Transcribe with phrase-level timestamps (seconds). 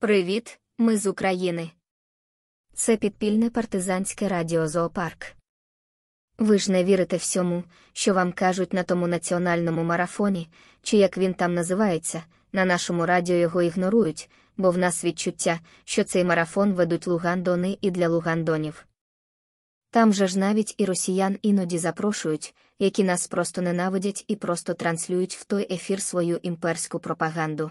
[0.00, 1.70] Привіт, ми з України.
[2.74, 5.26] Це підпільне партизанське радіо Зоопарк.
[6.38, 10.48] Ви ж не вірите всьому, що вам кажуть на тому національному марафоні,
[10.82, 16.04] чи як він там називається, на нашому радіо його ігнорують, бо в нас відчуття, що
[16.04, 18.86] цей марафон ведуть лугандони і для лугандонів.
[19.90, 25.36] Там же ж навіть і росіян іноді запрошують, які нас просто ненавидять і просто транслюють
[25.36, 27.70] в той ефір свою імперську пропаганду.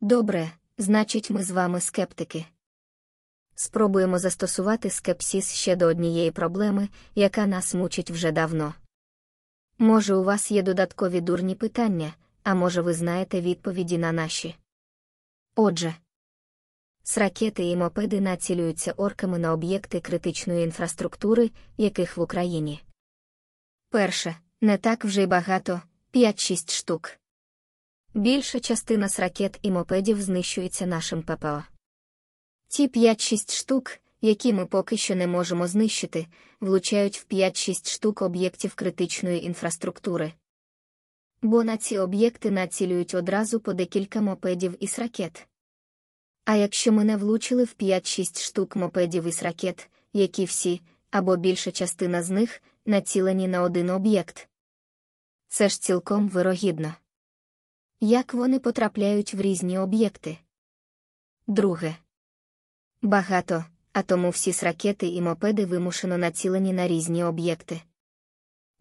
[0.00, 2.46] Добре, значить, ми з вами скептики.
[3.54, 8.74] Спробуємо застосувати скепсіс ще до однієї проблеми, яка нас мучить вже давно.
[9.78, 14.56] Може, у вас є додаткові дурні питання, а може, ви знаєте відповіді на наші.
[15.56, 15.94] Отже,
[17.02, 22.82] з ракети і мопеди націлюються орками на об'єкти критичної інфраструктури, яких в Україні.
[23.90, 25.82] Перше, не так вже й багато
[26.14, 27.18] 5-6 штук.
[28.16, 31.64] Більша частина з ракет і мопедів знищується нашим ППО.
[32.68, 36.26] Ті 5-6 штук, які ми поки що не можемо знищити,
[36.60, 40.32] влучають в 5-6 штук об'єктів критичної інфраструктури.
[41.42, 45.48] Бо на ці об'єкти націлюють одразу по декілька мопедів із ракет.
[46.44, 50.80] А якщо ми не влучили в 5-6 штук мопедів із ракет, які всі,
[51.10, 54.48] або більша частина з них, націлені на один об'єкт.
[55.48, 56.94] Це ж цілком вирогідно.
[58.00, 60.38] Як вони потрапляють в різні об'єкти?
[61.46, 61.96] Друге.
[63.02, 67.80] Багато, а тому всі с ракети і мопеди вимушено націлені на різні об'єкти.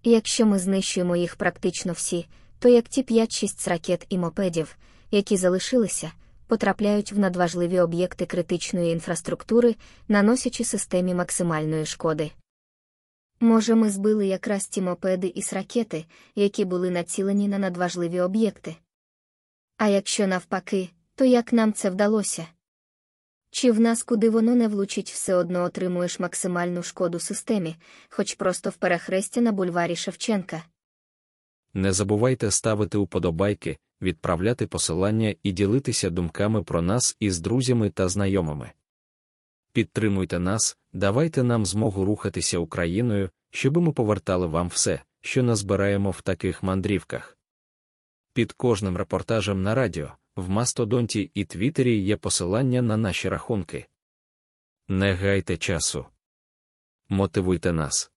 [0.04, 2.28] Якщо ми знищуємо їх практично всі,
[2.60, 4.78] то як ті 5-6 ракет і мопедів,
[5.12, 6.12] які залишилися,
[6.48, 9.76] потрапляють в надважливі об'єкти критичної інфраструктури,
[10.08, 12.32] наносячи системі максимальної шкоди.
[13.40, 16.06] Може, ми збили якраз ті мопеди із ракети,
[16.36, 18.76] які були націлені на надважливі об'єкти.
[19.78, 22.48] А якщо навпаки, то як нам це вдалося?
[23.50, 27.76] Чи в нас куди воно не влучить, все одно отримуєш максимальну шкоду системі,
[28.10, 30.64] хоч просто в перехресті на бульварі Шевченка.
[31.74, 38.72] Не забувайте ставити уподобайки, відправляти посилання і ділитися думками про нас із друзями та знайомими.
[39.74, 46.22] Підтримуйте нас, давайте нам змогу рухатися Україною, щоби ми повертали вам все, що назбираємо в
[46.22, 47.38] таких мандрівках.
[48.36, 53.86] Під кожним репортажем на радіо, в Мастодонті і Твіттері є посилання на наші рахунки.
[54.88, 56.06] Не гайте часу.
[57.10, 58.12] Мотивуйте нас.